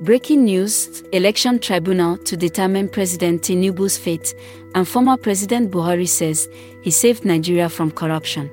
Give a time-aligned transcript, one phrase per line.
[0.00, 4.32] Breaking news Election Tribunal to determine President Tinubu's fate,
[4.76, 6.48] and former President Buhari says
[6.82, 8.48] he saved Nigeria from corruption.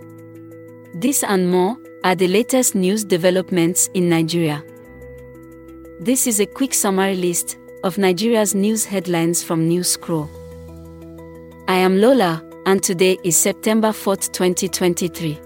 [0.96, 4.64] This and more are the latest news developments in Nigeria.
[6.00, 10.28] This is a quick summary list of Nigeria's news headlines from News Scroll.
[11.68, 15.40] I am Lola, and today is September 4, 2023.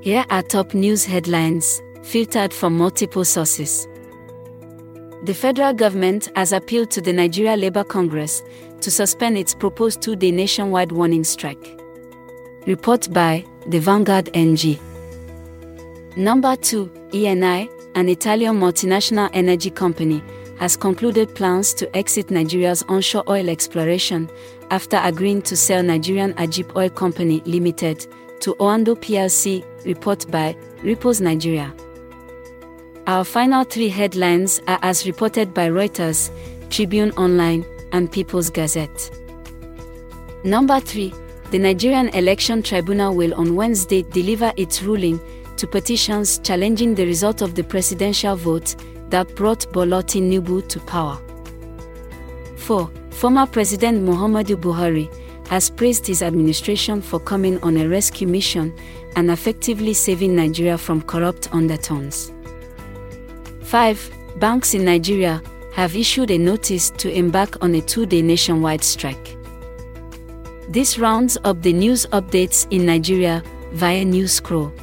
[0.00, 3.86] Here are top news headlines, filtered from multiple sources.
[5.24, 8.42] The federal government has appealed to the Nigeria Labour Congress
[8.80, 11.78] to suspend its proposed two day nationwide warning strike.
[12.66, 14.80] Report by The Vanguard NG.
[16.16, 20.24] Number 2, ENI, an Italian multinational energy company,
[20.58, 24.28] has concluded plans to exit Nigeria's onshore oil exploration
[24.72, 28.08] after agreeing to sell Nigerian Agip Oil Company Limited
[28.40, 31.72] to Oando PLC, report by Ripples Nigeria.
[33.08, 36.30] Our final three headlines are as reported by Reuters,
[36.70, 39.10] Tribune Online, and People's Gazette.
[40.44, 41.12] Number 3.
[41.50, 45.20] The Nigerian Election Tribunal will on Wednesday deliver its ruling
[45.56, 48.76] to petitions challenging the result of the presidential vote
[49.10, 51.18] that brought Bola Tinubu to power.
[52.56, 52.88] 4.
[53.10, 55.12] Former President Muhammadu Buhari
[55.48, 58.72] has praised his administration for coming on a rescue mission
[59.16, 62.32] and effectively saving Nigeria from corrupt undertones.
[63.72, 64.10] 5.
[64.38, 65.40] Banks in Nigeria
[65.72, 69.34] have issued a notice to embark on a two day nationwide strike.
[70.68, 74.74] This rounds up the news updates in Nigeria via News Scroll.